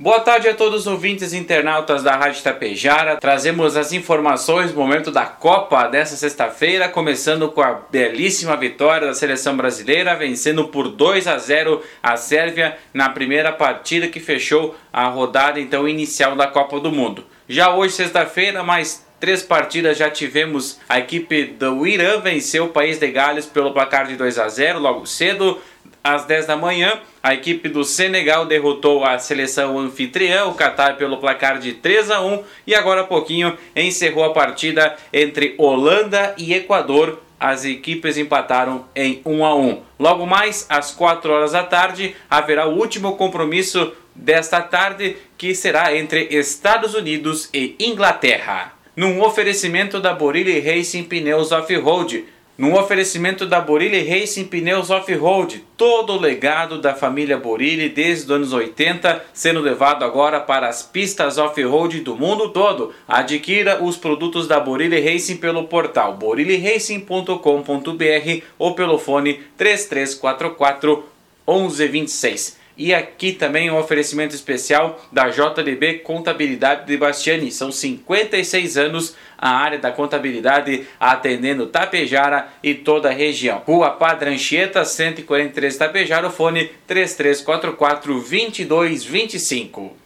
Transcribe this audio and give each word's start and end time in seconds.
Boa 0.00 0.20
tarde 0.20 0.48
a 0.48 0.54
todos 0.54 0.82
os 0.82 0.86
ouvintes 0.86 1.32
e 1.32 1.36
internautas 1.36 2.04
da 2.04 2.14
Rádio 2.14 2.40
Tapejara. 2.40 3.16
Trazemos 3.16 3.76
as 3.76 3.92
informações 3.92 4.70
do 4.70 4.78
momento 4.78 5.10
da 5.10 5.26
Copa 5.26 5.88
dessa 5.88 6.14
sexta-feira, 6.14 6.88
começando 6.88 7.50
com 7.50 7.60
a 7.60 7.72
belíssima 7.90 8.56
vitória 8.56 9.08
da 9.08 9.12
seleção 9.14 9.56
brasileira, 9.56 10.14
vencendo 10.14 10.68
por 10.68 10.88
2 10.88 11.26
a 11.26 11.36
0 11.36 11.82
a 12.00 12.16
Sérvia 12.16 12.78
na 12.94 13.08
primeira 13.08 13.50
partida 13.50 14.06
que 14.06 14.20
fechou 14.20 14.76
a 14.92 15.08
rodada 15.08 15.58
então 15.58 15.88
inicial 15.88 16.36
da 16.36 16.46
Copa 16.46 16.78
do 16.78 16.92
Mundo. 16.92 17.26
Já 17.48 17.74
hoje, 17.74 17.94
sexta-feira, 17.94 18.62
mais 18.62 19.04
três 19.18 19.42
partidas 19.42 19.98
já 19.98 20.08
tivemos 20.08 20.78
a 20.88 21.00
equipe 21.00 21.44
do 21.44 21.84
Irã 21.84 22.20
venceu 22.20 22.66
o 22.66 22.68
país 22.68 22.98
de 22.98 23.10
Gales 23.10 23.46
pelo 23.46 23.72
placar 23.72 24.06
de 24.06 24.14
2 24.14 24.38
a 24.38 24.48
0 24.48 24.78
logo 24.78 25.06
cedo 25.06 25.58
às 26.14 26.24
10 26.24 26.46
da 26.46 26.56
manhã, 26.56 27.00
a 27.22 27.34
equipe 27.34 27.68
do 27.68 27.84
Senegal 27.84 28.46
derrotou 28.46 29.04
a 29.04 29.18
seleção 29.18 29.78
anfitriã, 29.78 30.46
o 30.46 30.54
Qatar, 30.54 30.96
pelo 30.96 31.18
placar 31.18 31.58
de 31.58 31.74
3 31.74 32.10
a 32.10 32.22
1 32.22 32.42
e 32.66 32.74
agora 32.74 33.02
há 33.02 33.04
pouquinho 33.04 33.56
encerrou 33.76 34.24
a 34.24 34.32
partida 34.32 34.96
entre 35.12 35.54
Holanda 35.58 36.34
e 36.38 36.54
Equador. 36.54 37.20
As 37.38 37.64
equipes 37.64 38.16
empataram 38.16 38.86
em 38.96 39.20
1 39.24 39.44
a 39.44 39.54
1. 39.54 39.82
Logo 39.98 40.26
mais, 40.26 40.66
às 40.68 40.92
4 40.92 41.30
horas 41.30 41.52
da 41.52 41.62
tarde, 41.62 42.16
haverá 42.28 42.66
o 42.66 42.76
último 42.76 43.16
compromisso 43.16 43.92
desta 44.14 44.60
tarde, 44.60 45.16
que 45.36 45.54
será 45.54 45.94
entre 45.94 46.28
Estados 46.30 46.94
Unidos 46.94 47.50
e 47.52 47.76
Inglaterra. 47.78 48.72
Num 48.96 49.22
oferecimento 49.22 50.00
da 50.00 50.12
Borilli 50.12 50.58
Racing 50.58 51.04
Pneus 51.04 51.52
Off-Road, 51.52 52.24
num 52.58 52.74
oferecimento 52.74 53.46
da 53.46 53.60
Borilli 53.60 54.02
Racing 54.02 54.46
Pneus 54.46 54.90
Off-Road, 54.90 55.64
todo 55.76 56.14
o 56.14 56.20
legado 56.20 56.80
da 56.80 56.92
família 56.92 57.38
Borilli 57.38 57.88
desde 57.88 58.24
os 58.24 58.30
anos 58.32 58.52
80, 58.52 59.24
sendo 59.32 59.60
levado 59.60 60.04
agora 60.04 60.40
para 60.40 60.68
as 60.68 60.82
pistas 60.82 61.38
off-road 61.38 62.00
do 62.00 62.16
mundo 62.16 62.48
todo. 62.48 62.92
Adquira 63.06 63.80
os 63.80 63.96
produtos 63.96 64.48
da 64.48 64.58
Borilli 64.58 65.00
Racing 65.00 65.36
pelo 65.36 65.68
portal 65.68 66.16
boriliracing.com.br 66.16 68.42
ou 68.58 68.74
pelo 68.74 68.98
fone 68.98 69.34
3344 69.56 71.04
1126. 71.46 72.57
E 72.78 72.94
aqui 72.94 73.32
também 73.32 73.68
um 73.68 73.76
oferecimento 73.76 74.36
especial 74.36 75.04
da 75.10 75.28
JDB 75.28 75.94
Contabilidade 75.98 76.86
de 76.86 76.96
Bastiani. 76.96 77.50
São 77.50 77.72
56 77.72 78.76
anos 78.76 79.16
a 79.36 79.50
área 79.50 79.80
da 79.80 79.90
contabilidade 79.90 80.86
atendendo 81.00 81.66
Tapejara 81.66 82.46
e 82.62 82.74
toda 82.74 83.08
a 83.08 83.12
região. 83.12 83.64
Rua 83.66 83.90
Padre 83.90 84.30
Anchieta, 84.30 84.84
143 84.84 85.76
Tapejara, 85.76 86.28
o 86.28 86.30
fone 86.30 86.70
3344 86.86 88.14
2225. 88.14 89.97